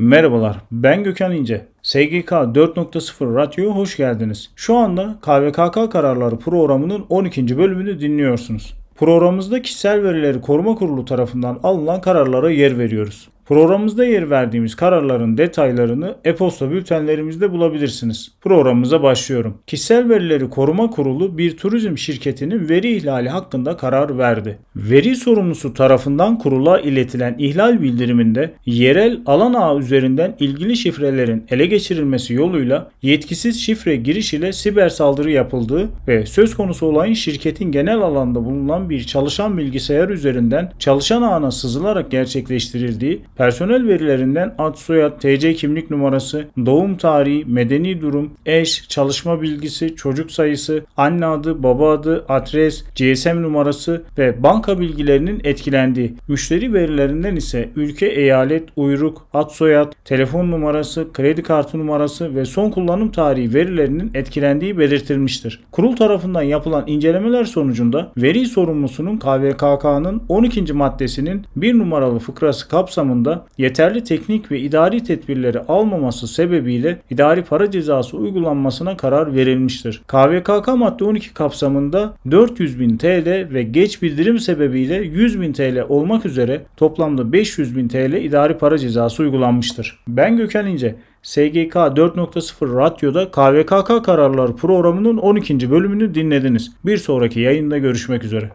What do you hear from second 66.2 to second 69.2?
yapılan incelemeler sonucunda veri sorumlusunun